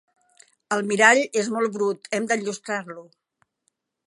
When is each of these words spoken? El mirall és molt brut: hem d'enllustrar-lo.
El 0.77 0.81
mirall 0.91 1.21
és 1.43 1.51
molt 1.57 1.75
brut: 1.77 2.11
hem 2.19 2.29
d'enllustrar-lo. 2.33 3.09